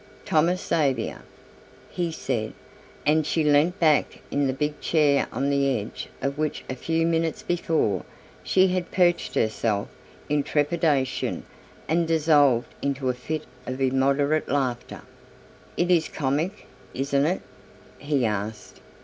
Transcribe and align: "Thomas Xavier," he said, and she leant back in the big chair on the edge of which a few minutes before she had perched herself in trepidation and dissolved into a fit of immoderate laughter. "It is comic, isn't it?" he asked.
"Thomas 0.25 0.65
Xavier," 0.67 1.21
he 1.91 2.11
said, 2.11 2.53
and 3.05 3.23
she 3.23 3.43
leant 3.43 3.79
back 3.79 4.17
in 4.31 4.47
the 4.47 4.51
big 4.53 4.79
chair 4.81 5.27
on 5.31 5.51
the 5.51 5.79
edge 5.79 6.07
of 6.23 6.39
which 6.39 6.63
a 6.67 6.73
few 6.75 7.05
minutes 7.05 7.43
before 7.43 8.03
she 8.43 8.69
had 8.69 8.89
perched 8.89 9.35
herself 9.35 9.89
in 10.27 10.41
trepidation 10.41 11.43
and 11.87 12.07
dissolved 12.07 12.73
into 12.81 13.09
a 13.09 13.13
fit 13.13 13.45
of 13.67 13.79
immoderate 13.79 14.49
laughter. 14.49 15.01
"It 15.77 15.91
is 15.91 16.07
comic, 16.07 16.65
isn't 16.95 17.25
it?" 17.27 17.43
he 17.99 18.25
asked. 18.25 18.79